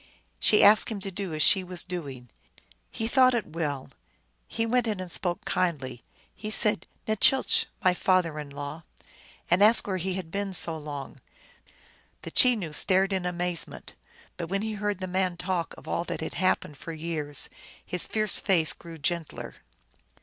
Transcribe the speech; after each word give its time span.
She 0.39 0.63
asked 0.63 0.89
him 0.89 0.99
to 1.01 1.11
do 1.11 1.31
as 1.35 1.43
she 1.43 1.63
was 1.63 1.83
doing. 1.83 2.29
He 2.89 3.07
thought 3.07 3.35
it 3.35 3.45
well. 3.53 3.91
He 4.47 4.65
went 4.65 4.87
in 4.87 4.99
and 4.99 5.11
spoke 5.11 5.45
kindly. 5.45 6.01
He 6.33 6.49
said, 6.49 6.87
"^Y 7.07 7.15
cMcA,"" 7.17 7.65
My 7.83 7.93
father 7.93 8.39
in 8.39 8.49
law," 8.49 8.81
and 9.51 9.61
asked 9.63 9.85
where 9.85 9.97
he 9.97 10.15
had 10.15 10.31
been 10.31 10.53
so 10.55 10.75
long. 10.75 11.19
The 12.23 12.31
Cheiioo 12.31 12.73
stared 12.73 13.13
in 13.13 13.27
amazement, 13.27 13.93
but 14.37 14.47
when 14.49 14.63
he 14.63 14.73
heard 14.73 15.01
the 15.01 15.05
man 15.07 15.37
talk 15.37 15.75
of 15.77 15.87
all 15.87 16.03
that 16.05 16.21
had 16.21 16.33
happened 16.33 16.77
for 16.77 16.93
years 16.93 17.47
his 17.85 18.07
fierce 18.07 18.39
face 18.39 18.73
grew 18.73 18.97
gentler. 18.97 19.57